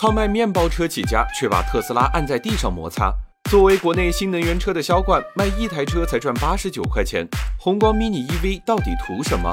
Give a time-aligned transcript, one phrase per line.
[0.00, 3.12] 靠卖面包车起家，却把特斯拉按在地上摩擦。
[3.50, 7.26] 作为国内新能源车的销冠，卖一台车才赚八十九块钱。
[7.58, 9.52] 宏光 mini EV 到底图什么？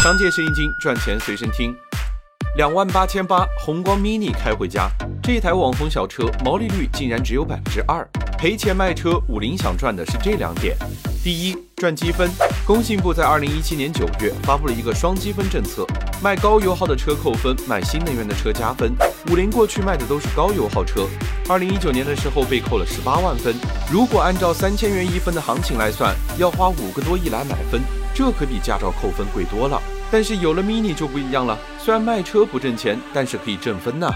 [0.00, 1.74] 商界生意经，赚钱随身听。
[2.56, 4.88] 两万八千八，宏光 mini 开回家。
[5.20, 8.08] 这台网红小车毛利率竟然只有百分之二，
[8.44, 9.18] 赔钱卖车。
[9.26, 10.76] 五菱想赚的是这两点：
[11.22, 12.30] 第一，赚积分。
[12.66, 15.86] 工信部在二零一七年九月发布了一个双积分政策，
[16.22, 18.92] 卖高油耗的车扣分，卖新能源的车加分。
[19.30, 21.08] 五菱过去卖的都是高油耗车，
[21.48, 23.54] 二零一九年的时候被扣了十八万分。
[23.90, 27.80] 如果按照三千元一分的行情来算，要花五个多亿来买分，
[28.14, 29.80] 这可比驾照扣分贵多了。
[30.10, 34.10] 但是有了 mini 就不一样了，虽然卖车不挣钱，但是可以挣分呐。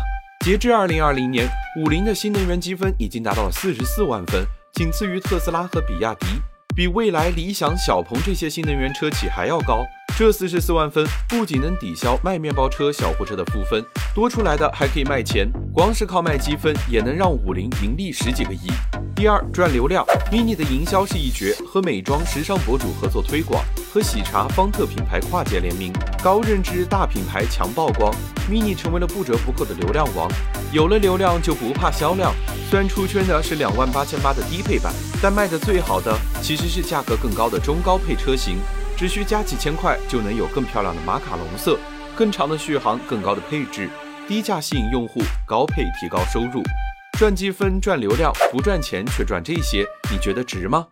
[0.49, 6.27] 截至二零二零年，五菱的新能源积分已经达到了四十四万分，仅次于特斯拉和比亚迪，
[6.75, 9.85] 比未来、理想、小鹏这些新能源车企还要高。
[10.19, 13.81] 这四十四万分不仅能抵消卖面包车、小货车的负分，
[14.13, 15.49] 多出来的还可以卖钱。
[15.73, 18.67] 光是靠卖积分，也能让五菱盈利十几个亿。
[19.15, 20.05] 第二，赚流量。
[20.33, 23.63] mini 的营销是一绝，和美妆、时尚博主合作推广，
[23.95, 28.13] 和喜茶、方特品牌跨界联名，高认知大品牌强曝光
[28.51, 30.29] ，mini 成为了不折不扣的流量王。
[30.73, 32.35] 有了流量就不怕销量。
[32.69, 38.57] 虽然出圈的是两万八千八的低配版，但卖的最好的其实是价格更高的中高配车型。
[38.99, 41.79] 只需加几千块就能有更漂亮的马卡龙色、
[42.17, 43.89] 更长的续航、更高的配置，
[44.27, 46.61] 低价吸引用户，高配提高收入，
[47.17, 50.89] 赚积分赚流量，不赚钱却赚这些，你觉得值吗？